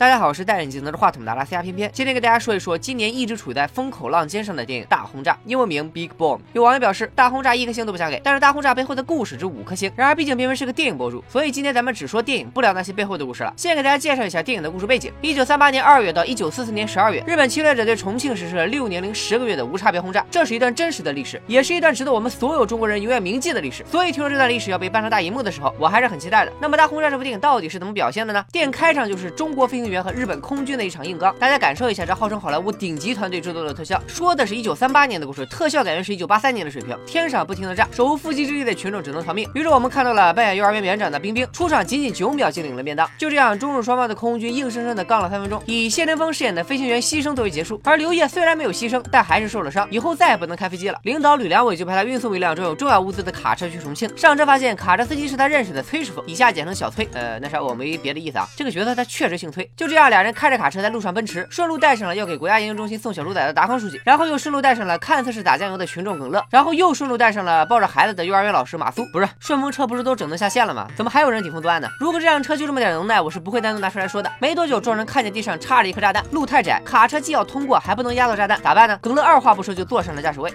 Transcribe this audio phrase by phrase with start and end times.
[0.00, 6.38] 大家好，我是戴眼镜拿着话筒的拉斯加偏偏，今天给大家说一说今年一直处在风口浪尖上的电影《大轰炸》，英文名《Big Bomb》。
[6.54, 9.92] 有网友表示，《大轰炸》一颗星都不想给，但是《大轰炸》背后的故事值五颗星。
[9.94, 13.52] 然而，毕竟偏偏是个电影博主，所以今天咱们只说电影，不聊那些背后的故事了。
[13.58, 23.84] 先给大家介绍一下电影的故事背景：一九三八年二月到一九四四年十二月，日本侵略者对重庆实施了六年零十个月的无差别轰炸，这是一段真实的历史，也是一段值得我们所有中国人永远铭记的历史。
[23.84, 26.52] 所以，听说这段历史要被搬上大荧幕的时候，我还是很期待的。
[26.58, 28.42] 那么，《大轰炸》这部电影到底是怎么表现的呢？
[28.50, 30.70] 电影开场就是中国飞行员和日本空军。
[30.70, 34.00] 的一场硬刚，大家感受一下这号称好莱坞顶级团队制作的特效。
[34.06, 36.96] 说的是一九三八年的故事，特效感觉是一九八三年的水平。
[37.04, 39.50] 天上不停的炸，手无缚鸡之力的群众只能逃命。
[39.54, 43.10] 于是我们看到了扮演幼儿园园长的冰冰出场，仅仅九秒就领了便当。
[43.18, 47.80] 就这样，中日双方的空军硬生生的杠了三分钟，以谢霆锋饰演的飞行员牺牲作为结束。
[47.84, 50.98] 而刘烨虽然没有牺牲，但还是受了伤，以后再也不能开飞机了。
[51.02, 54.08] 领导吕良伟就派他运送一辆装有重要物资的卡车去重庆。
[54.16, 57.08] 上车发现卡车司机是他认识的崔师傅，以下简称小崔。
[57.12, 58.46] 呃，那啥，我没别的意思啊。
[58.56, 59.68] 这个角色他确实姓崔。
[59.80, 61.46] 就这样，俩人开着卡车在路上奔驰。
[61.48, 69.06] 顺路带上了要给国家研究中心送小猪仔的达康书记，然后又顺路带上了看似是打酱油的群众耿乐，然后又顺路带上了抱着孩子的幼儿园老师马苏。
[69.06, 70.86] 不是顺风车不是都整顿下线了吗？
[70.94, 71.88] 怎么还有人顶风作案呢？
[71.98, 74.30] 如果这辆车就这么点能耐，我是不会单独拿出来说的。
[74.38, 78.98] 没多久，众人看见地上插着一颗炸弹，路太窄，卡车既要通过，还不能压到炸弹，咋办呢？
[79.00, 80.52] 耿乐二话不说就坐上了驾驶位。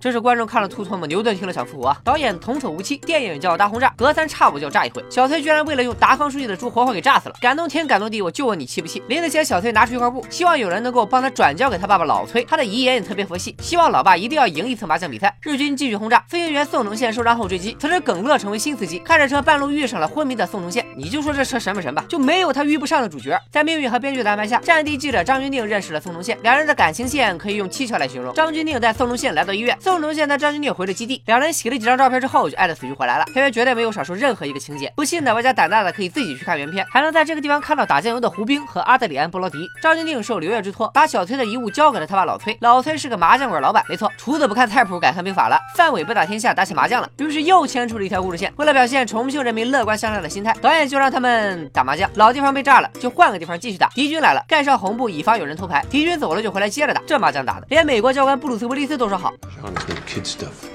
[0.00, 1.94] 这是观众看了吐唾沫，牛顿听了想复活。
[2.02, 5.04] 导演童叟无欺，电影叫《大轰炸》，隔三差五就要炸一回。
[5.10, 9.02] 小崔居然为了用达康书记的猪活活给炸死了，感动天感动地，我就问你气不气？
[9.08, 12.42] 临死前，小崔拿出一块布，希望有人能够帮他转交给他爸爸老崔。
[12.44, 15.36] 他的遗言也特别佛系，希望老爸一定要赢一次麻将比赛。
[15.42, 20.82] 日军继续轰炸，飞行员宋承宪受伤后坠机，此时耿乐成为新司机，开着车半路遇上了昏迷的宋承宪。
[20.96, 22.02] 你就说这车神不神吧？
[22.08, 23.38] 就没有他遇不上的主角。
[23.50, 28.32] 在命运和编剧的安排下，战地记者张钧甯认识了宋承宪，两人的感情线可以用蹊跷来形容。
[28.32, 30.72] 张钧甯带宋承宪来到医院，宋承宪带张钧甯。
[30.72, 33.24] 回了基地，两人洗了几张照片之后，就爱的死去活来了。
[33.24, 39.68] 片片绝对没有少说任何一个情节，不信的玩家胆大的可以自己去看原片，还能在这个地方看到打酱油的胡兵和阿德里安·布罗迪。
[39.82, 42.56] 张钧甯受刘烨之托，把小崔的遗物交给了他爸老崔。
[42.60, 45.58] 老崔是个麻将馆老板，没错，厨子不看菜谱，改看兵法了。
[45.74, 48.52] 范伟不打天下，打起麻将了，于是又牵出了一条故事线。
[48.56, 52.08] 为了表现重庆人民乐观向上的心态，导演就让他们打麻将。
[52.14, 53.88] 老地方被炸了，就换个地方继续打。
[53.88, 55.84] 敌军来了，盖上红布，以防有人偷牌。
[55.90, 57.02] 敌军走了，就回来接着打。
[57.06, 59.32] 这麻将打的，连美国教官布鲁斯·威利斯都说好。
[59.80, 60.68] It's kid stuff.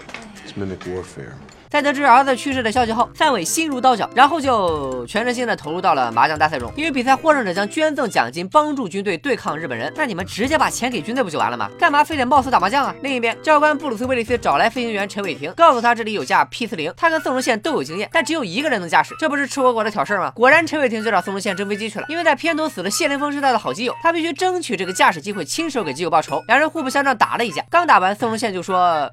[0.44, 1.38] It's mimic warfare.
[1.76, 6.72] 在得知儿子去世的消息后，范伟心如刀绞，然后就全身心的投入到了麻将大赛中。
[6.78, 11.70] 因为比赛获胜者将捐赠奖金帮助军队对抗日本人，那你们直接把钱给军队不就完了吗？
[11.78, 12.96] 干嘛非得冒死打麻将啊？
[13.04, 20.32] 另一边，教官布鲁斯威利斯找来飞行员陈伟霆，告诉他这里有架 P 四零，他跟宋荣宪都有经验，但只有一个人能驾驶，这不是吃火锅的挑事吗？
[20.34, 22.06] 果然，陈伟霆就找宋荣宪争飞机去了。
[22.08, 26.42] 因为在片头死了谢霆锋时代的好基友，他必须争取这个驾驶机会，亲手给基友报仇。
[26.48, 27.62] 两人互不相让，打了一架。
[27.70, 29.12] 刚打完，宋荣宪就说。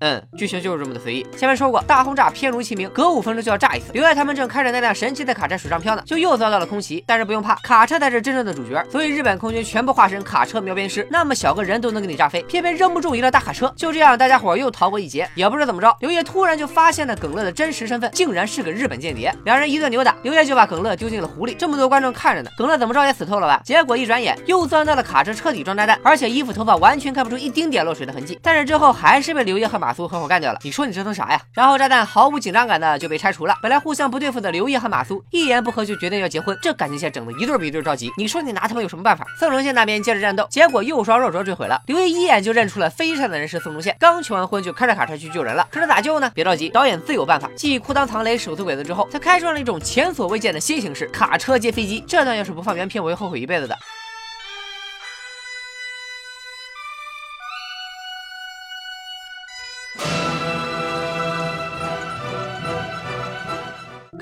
[0.00, 1.26] 嗯，剧情就是这么的随意。
[1.36, 3.86] 前面说过，大轰炸偏如其名，隔五分钟就要炸一次。
[3.92, 7.02] 刘烨他们正开着那辆神奇的卡车水上漂呢，就又遭到了空袭。
[7.06, 8.82] 但是不用怕，卡车才是真正的主角。
[8.90, 13.72] 所以日本空军全部化身卡车描边师，那么小个人都能给你炸飞，偏偏扔不中一辆大卡车。
[13.76, 15.28] 就这样，大家伙又逃过一劫。
[15.34, 19.34] 也不知道怎么着，刘烨突然就发现了耿乐的真实身份，竟然是个日本间谍。
[19.44, 21.54] 两人一顿扭打，刘烨就把耿乐丢进了湖里。
[21.54, 23.60] 这么多观众看着呢，耿乐怎么着也死透了吧？
[23.64, 28.38] 结果一转眼又钻到了卡车车底装炸弹，而且衣服头发完全看不出一丁点落水的痕迹。
[28.42, 30.58] 但是之后还是被刘烨和马马苏合伙干掉了。
[30.62, 30.74] 你。
[30.74, 31.40] 说你折腾啥呀？
[31.52, 33.54] 然后炸弹毫无紧张感的就被拆除了。
[33.62, 38.10] 本来互相不对付的刘烨和马苏一言不合就决定要结婚，这感情线整的一对比一对着急。
[38.18, 39.24] 你说你拿他们有什么办法？
[39.38, 41.80] 宋承宪那边接着战斗，结果又双肉卓坠毁了。
[41.86, 45.64] 刘烨一眼就认出了飞上的人是宋承宪，刚求完婚就开着卡车去救人了。
[45.70, 46.28] 可是咋救呢？
[46.34, 47.48] 别着急，导演自有办法。
[47.54, 52.02] 继裤裆藏雷手撕鬼子之后，他开创了一种前所未见的新形式——卡车接飞机。
[52.04, 53.78] 这段要是不放原片，我会后悔一辈子的。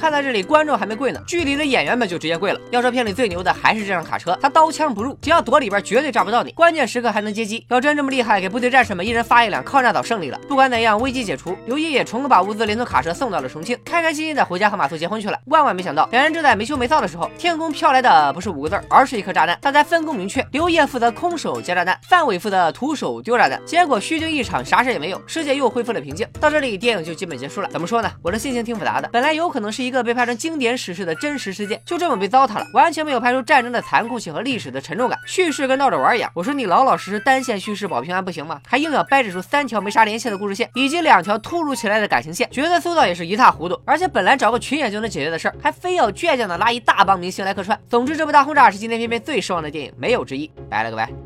[0.02, 2.60] 看到这里，观众还没跪呢，剧里的演员们就直接跪了。
[2.72, 7.64] 要说片里最牛的还是这辆卡车，它刀枪不入，只要躲里边绝对炸不到你，关键时刻还能接机。
[7.68, 10.36] 要真这么厉害，给部队战士们一人发一辆，抗战早胜利了。
[10.48, 15.38] 不管怎样，危机解除，刘烨也成功把物资连同卡车送到了重庆，开开心心的回家和马苏结婚去了。
[15.44, 19.56] 万万没想到，两人正在没羞没臊的时候，天空飘来的不是五个字，而是一颗炸弹。
[19.60, 23.65] 大家分工明确，刘烨负责空手接炸弹，范伟负责徒手丢炸弹。
[23.65, 26.27] 结果虚惊一场，啥事也没有，世界又恢复了平静。
[26.41, 27.68] 到这里，电影就基本结束了。
[27.68, 28.10] 怎么说呢？
[28.21, 29.09] 我的心情挺复杂的。
[29.12, 30.72] 本来有可能是一一个被拍成经典。
[30.74, 36.30] 史诗的真实事件就这么被糟蹋了，完全没有拍出战争的残酷性和历史的沉重感，叙事跟闹着玩一样。
[36.34, 38.59] 我说你老老实实单线叙事保平安不行吗？
[38.66, 43.78] 还硬要掰扯出三条没啥联系的故事线，以及两条突如其来的感情线，角色塑造也是一塌糊涂。
[43.84, 47.78] 而且本来找个群演就能解决的事儿，还非要倔强的拉一大帮明星来客串。
[47.89, 50.50] 总之，这部大轰炸是今天片片最失望的电影，没有之一。
[50.71, 51.22] 拜了个拜。